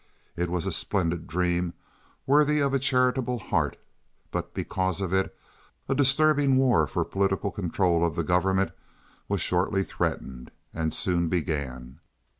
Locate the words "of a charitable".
2.59-3.37